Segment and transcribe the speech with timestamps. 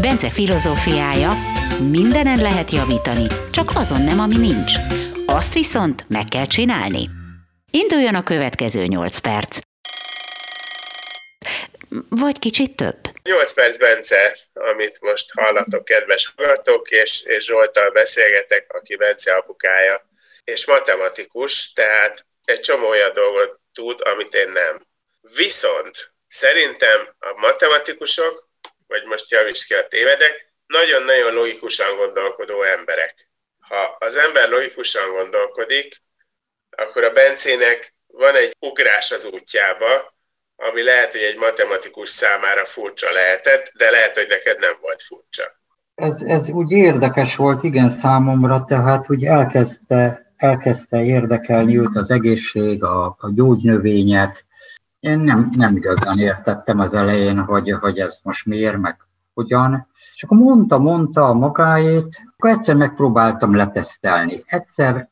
[0.00, 1.32] Bence filozófiája,
[1.90, 4.72] mindenen lehet javítani, csak azon nem, ami nincs.
[5.26, 7.08] Azt viszont meg kell csinálni.
[7.70, 9.58] Induljon a következő 8 perc.
[12.08, 12.98] Vagy kicsit több.
[13.22, 20.08] 8 perc, Bence, amit most hallatok, kedves hallgatók, és, és Zsoltal beszélgetek, aki Bence apukája,
[20.44, 24.86] és matematikus, tehát egy csomó olyan dolgot tud, amit én nem.
[25.36, 28.47] Viszont szerintem a matematikusok
[28.88, 30.34] vagy most javíts ki a tévedek,
[30.66, 33.14] nagyon-nagyon logikusan gondolkodó emberek.
[33.58, 35.96] Ha az ember logikusan gondolkodik,
[36.70, 40.16] akkor a Bencének van egy ugrás az útjába,
[40.56, 45.44] ami lehet, hogy egy matematikus számára furcsa lehetett, de lehet, hogy neked nem volt furcsa.
[45.94, 52.84] Ez, ez úgy érdekes volt, igen, számomra, tehát úgy elkezdte, elkezdte érdekelni őt az egészség,
[52.84, 54.46] a, a gyógynövények,
[55.00, 59.86] én nem, nem igazán értettem az elején, hogy, hogy ez most miért, meg hogyan.
[60.14, 64.42] És akkor mondta, mondta a magáét, akkor egyszer megpróbáltam letesztelni.
[64.46, 65.10] Egyszer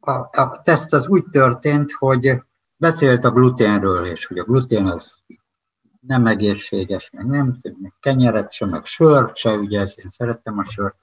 [0.00, 2.42] a, a teszt az úgy történt, hogy
[2.76, 5.14] beszélt a gluténről, és hogy a glutén az
[6.00, 10.64] nem egészséges, meg nem meg kenyeret sem, meg sört se, ugye ezt én szerettem a
[10.64, 10.96] sört.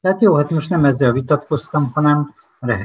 [0.00, 2.34] Tehát jó, hát most nem ezzel vitatkoztam, hanem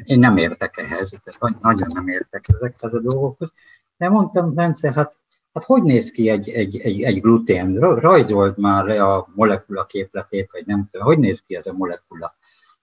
[0.03, 3.53] én nem értek ehhez, ezt nagyon nem értek ezekhez a dolgokhoz.
[3.97, 5.19] De mondtam, Bence, hát,
[5.53, 7.79] hát hogy néz ki egy, egy, egy, egy glutén?
[7.79, 12.35] Rajzolt már le a molekula képletét, vagy nem tudom, hogy néz ki ez a molekula?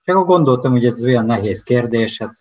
[0.05, 2.35] Csak akkor gondoltam, hogy ez olyan nehéz kérdés, hát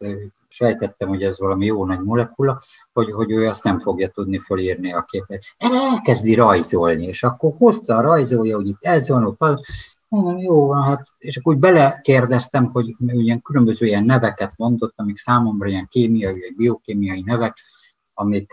[0.47, 2.61] sejtettem, hogy ez valami jó nagy molekula,
[2.93, 5.43] hogy, hogy ő azt nem fogja tudni fölírni a képet.
[5.57, 9.59] Erre elkezdi rajzolni, és akkor hosszan rajzolja, hogy itt ez van, ott
[10.07, 15.17] Mondom, jó van, hát, és akkor úgy belekérdeztem, hogy ilyen különböző ilyen neveket mondott, amik
[15.17, 17.57] számomra ilyen kémiai, vagy biokémiai nevek,
[18.13, 18.51] amik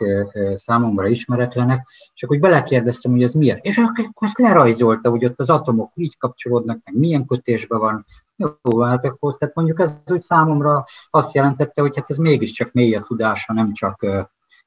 [0.54, 3.64] számomra ismeretlenek, és akkor úgy belekérdeztem, hogy ez miért.
[3.64, 8.04] És akkor azt lerajzolta, hogy ott az atomok így kapcsolódnak, meg milyen kötésben van.
[8.36, 12.94] Jó, hát akkor tehát mondjuk ez úgy számomra azt jelentette, hogy hát ez mégiscsak mély
[12.94, 14.06] a tudása, nem csak,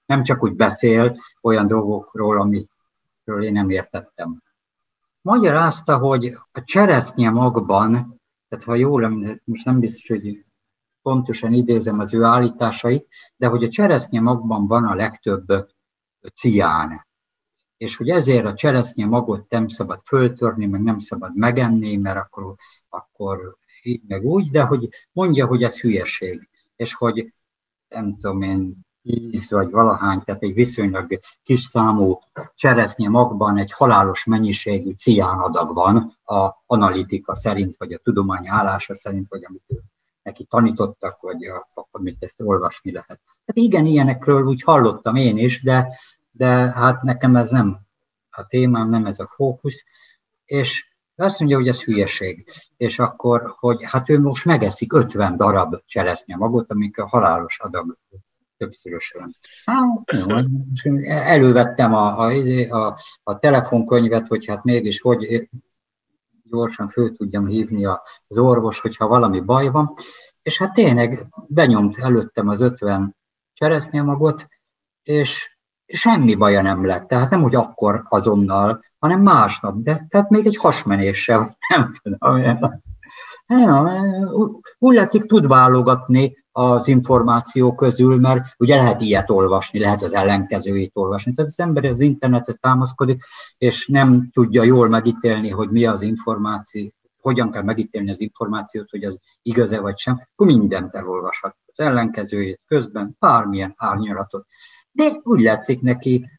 [0.06, 4.41] nem csak úgy beszél olyan dolgokról, amikről én nem értettem
[5.22, 7.91] magyarázta, hogy a cseresznye magban,
[8.50, 10.46] tehát ha jól emlékszem, most nem biztos, hogy
[11.01, 15.67] pontosan idézem az ő állításait, de hogy a cseresznye magban van a legtöbb
[16.34, 17.07] cián.
[17.78, 22.56] És hogy ezért a cseresznye magot nem szabad föltörni, meg nem szabad megenni, mert akkor,
[22.90, 26.50] akkor így meg úgy, de hogy mondja, hogy ez hülyeség.
[26.75, 27.34] És hogy
[27.88, 32.19] nem tudom én, 10 vagy valahány, tehát egy viszonylag kis számú
[32.56, 39.28] cseresznye magban egy halálos mennyiségű ciánadag van a analitika szerint, vagy a tudomány állása szerint,
[39.29, 39.63] vagy amit
[40.23, 43.21] neki tanítottak, vagy a, amit ezt olvasni lehet.
[43.45, 45.87] Hát igen, ilyenekről úgy hallottam én is, de,
[46.31, 47.79] de hát nekem ez nem
[48.29, 49.85] a témám, nem ez a fókusz,
[50.45, 52.45] és azt mondja, hogy ez hülyeség.
[52.77, 57.97] És akkor, hogy hát ő most megeszik 50 darab cseresznye magot, a halálos adag
[58.57, 59.33] többszörösen.
[59.65, 60.35] Hát, jó,
[61.07, 62.31] elővettem a, a,
[62.69, 65.49] a, a telefonkönyvet, hogy hát mégis hogy
[66.51, 67.85] gyorsan föl tudjam hívni
[68.28, 69.94] az orvos, hogyha valami baj van,
[70.41, 73.16] és hát tényleg benyomt előttem az 50
[73.53, 74.47] cseresznyemagot,
[75.03, 77.07] és semmi baja nem lett.
[77.07, 82.41] Tehát nem, hogy akkor azonnal, hanem másnap, de tehát még egy hasmenéssel, nem tudom.
[83.45, 83.88] Nem,
[84.78, 90.91] úgy látszik, tud válogatni az információ közül, mert ugye lehet ilyet olvasni, lehet az ellenkezőjét
[90.94, 91.34] olvasni.
[91.34, 93.23] Tehát az ember az internetre támaszkodik,
[93.57, 99.03] és nem tudja jól megítélni, hogy mi az információ, hogyan kell megítélni az információt, hogy
[99.03, 101.55] az igaz-e vagy sem, akkor mindent elolvashat.
[101.66, 104.46] Az ellenkezőjét közben, bármilyen árnyalatot.
[104.91, 106.29] De úgy látszik neki,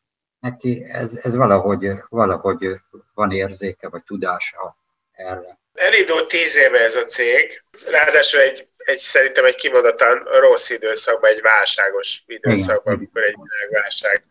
[0.40, 2.80] neki ez, ez valahogy, valahogy
[3.14, 4.76] van érzéke, vagy tudása
[5.12, 5.60] erre.
[5.72, 11.40] Elindult tíz éve ez a cég, ráadásul egy egy, szerintem egy kimondottan rossz időszakban, egy
[11.40, 12.98] válságos időszakban, Igen.
[12.98, 14.24] amikor egy világválság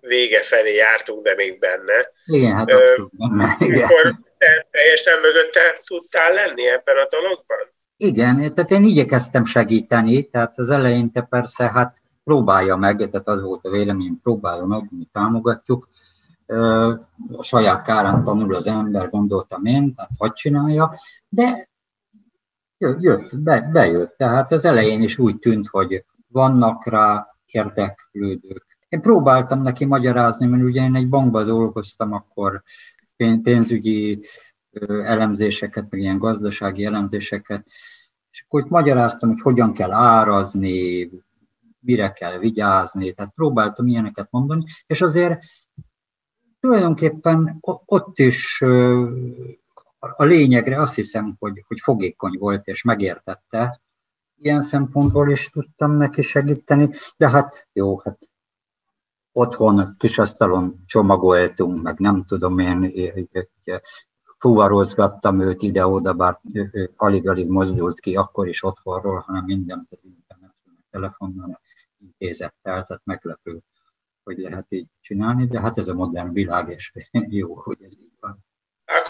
[0.00, 2.12] vége felé jártunk, de még benne.
[2.24, 3.56] Igen, hát Ö, benne.
[3.84, 7.58] Akkor te teljesen mögötte tudtál lenni ebben a dologban?
[7.96, 13.64] Igen, tehát én igyekeztem segíteni, tehát az eleinte persze hát próbálja meg, tehát az volt
[13.64, 15.88] a vélemény, próbálja meg, mi támogatjuk,
[17.32, 20.94] a saját kárán tanul az ember, gondoltam én, tehát hogy csinálja,
[21.28, 21.68] de
[22.78, 24.16] Jött, be, bejött.
[24.16, 28.78] Tehát az elején is úgy tűnt, hogy vannak rá érdeklődők.
[28.88, 32.62] Én próbáltam neki magyarázni, mert ugye én egy bankban dolgoztam, akkor
[33.42, 34.24] pénzügyi
[34.88, 37.66] elemzéseket, meg ilyen gazdasági elemzéseket,
[38.30, 41.10] és akkor magyaráztam, hogy hogyan kell árazni,
[41.80, 45.44] mire kell vigyázni, tehát próbáltam ilyeneket mondani, és azért
[46.60, 48.64] tulajdonképpen ott is
[50.16, 53.80] a lényegre azt hiszem, hogy, hogy fogékony volt és megértette,
[54.36, 58.18] ilyen szempontból is tudtam neki segíteni, de hát jó, hát
[59.32, 62.92] otthon kisasztalon csomagoltunk, meg nem tudom én,
[64.38, 66.40] fuvarozgattam őt ide-oda, bár
[66.96, 71.60] alig-alig mozdult ki akkor is otthonról, hanem mindent az internetről, telefonnal
[71.98, 73.62] intézett el, tehát meglepő,
[74.22, 76.92] hogy lehet így csinálni, de hát ez a modern világ, és
[77.40, 77.94] jó, hogy ez.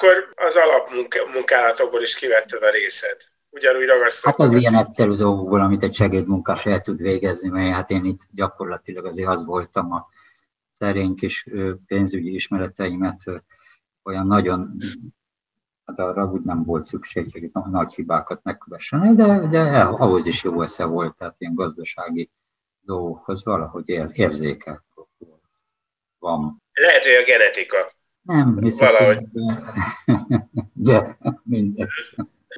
[0.04, 3.16] Akkor az alapmunkálatokból is kivetted a részed.
[3.50, 4.46] Ugyanúgy ragasztottam.
[4.46, 8.20] Hát az ilyen egyszerű dolgokból, amit egy segédmunkás el tud végezni, mert hát én itt
[8.30, 10.08] gyakorlatilag azért az voltam a
[10.72, 11.46] szerény kis
[11.86, 13.18] pénzügyi ismereteimet
[14.02, 14.76] olyan nagyon
[15.84, 20.62] hát arra úgy nem volt szükség, hogy nagy hibákat megkövessen, de, de ahhoz is jó
[20.62, 22.30] esze volt, tehát ilyen gazdasági
[22.80, 24.84] dolgokhoz valahogy ér, érzéke
[26.18, 26.62] van.
[26.72, 27.92] Lehet, hogy a genetika.
[28.24, 29.26] Nem, hiszem, valahogy.
[30.72, 31.88] de mindegy.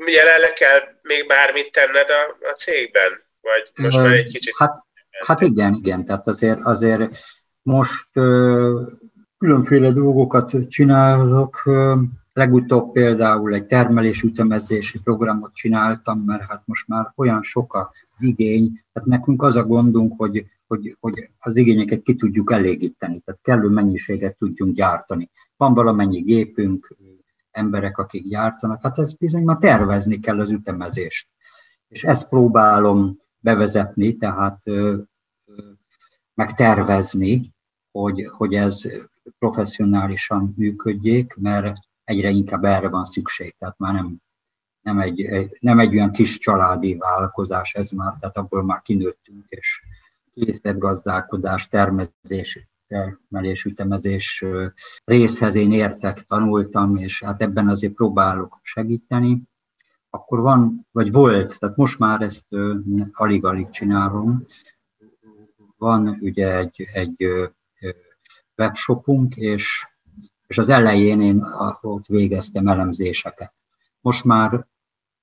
[0.07, 3.11] Jelenleg kell még bármit tenned a, a cégben?
[3.41, 4.55] Vagy most már egy kicsit...
[4.59, 4.85] Hát,
[5.27, 7.17] hát igen, igen, tehát azért, azért
[7.63, 8.81] most ö,
[9.39, 11.95] különféle dolgokat csinálok, ö,
[12.37, 19.09] Legutóbb például egy termelésütemezési programot csináltam, mert hát most már olyan sok az igény, tehát
[19.09, 24.37] nekünk az a gondunk, hogy, hogy, hogy az igényeket ki tudjuk elégíteni, tehát kellő mennyiséget
[24.37, 25.31] tudjunk gyártani.
[25.57, 26.97] Van valamennyi gépünk,
[27.51, 31.29] emberek, akik gyártanak, hát ez bizony már tervezni kell az ütemezést.
[31.89, 34.61] És ezt próbálom bevezetni, tehát
[36.35, 37.55] megtervezni,
[37.91, 38.83] hogy, hogy ez
[39.39, 44.17] professzionálisan működjék, mert egyre inkább erre van szükség, tehát már nem,
[44.81, 45.29] nem, egy,
[45.61, 49.83] nem egy olyan kis családi vállalkozás ez már, tehát abból már kinőttünk, és
[50.37, 54.45] készített gazdálkodás, termezés, termelés, ütemezés
[55.05, 59.43] részhez én értek, tanultam, és hát ebben azért próbálok segíteni.
[60.11, 62.47] Akkor van, vagy volt, tehát most már ezt
[63.13, 64.47] alig-alig csinálom,
[65.77, 67.27] van ugye egy, egy
[68.57, 69.87] webshopunk, és
[70.47, 71.45] és az elején én
[71.81, 73.53] ott végeztem elemzéseket.
[74.01, 74.67] Most már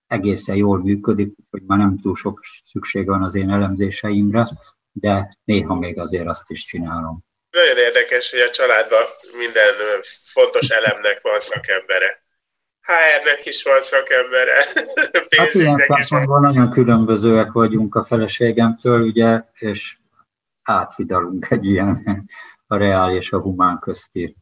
[0.08, 4.50] egészen jól működik, hogy már nem túl sok szükség van az én elemzéseimre,
[4.94, 7.26] de néha még azért azt is csinálom.
[7.50, 9.04] Nagyon érdekes, hogy a családban
[9.38, 9.74] minden
[10.24, 12.24] fontos elemnek van szakembere.
[12.82, 14.64] HR-nek is van szakembere.
[15.38, 19.98] Hát ilyen szempontból nagyon különbözőek vagyunk a feleségemtől, ugye, és
[20.64, 22.26] áthidalunk egy ilyen
[22.68, 24.36] a reál és a humán közti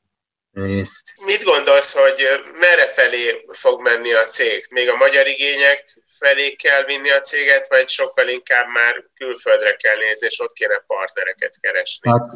[0.54, 1.14] részt.
[1.26, 2.22] Mit gondolsz, hogy
[2.60, 4.66] merre felé fog menni a cég?
[4.72, 9.98] Még a magyar igények felé kell vinni a céget, vagy sokkal inkább már külföldre kell
[9.98, 12.10] nézni, és ott kéne partnereket keresni?
[12.10, 12.32] Hát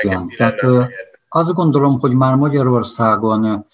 [0.00, 0.34] igen.
[0.36, 0.60] Tehát,
[1.28, 3.66] azt gondolom, hogy már Magyarországon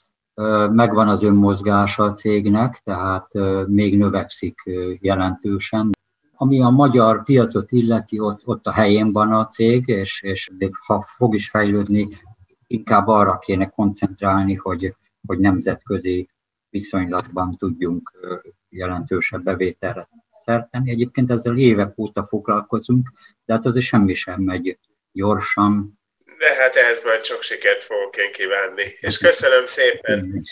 [0.73, 3.29] megvan az önmozgása a cégnek, tehát
[3.67, 4.59] még növekszik
[5.01, 5.91] jelentősen.
[6.35, 10.71] Ami a magyar piacot illeti, ott, ott a helyén van a cég, és, és még
[10.87, 12.09] ha fog is fejlődni,
[12.73, 14.95] inkább arra kéne koncentrálni, hogy,
[15.27, 16.29] hogy nemzetközi
[16.71, 18.13] viszonylatban tudjunk
[18.69, 20.09] jelentősebb bevételre
[20.45, 20.91] szerteni.
[20.91, 23.13] Egyébként ezzel évek óta foglalkozunk,
[23.45, 24.79] de hát azért semmi sem megy
[25.13, 26.01] gyorsan.
[26.39, 28.85] De hát ehhez majd sok sikert fogok én kívánni.
[29.01, 30.43] És köszönöm szépen.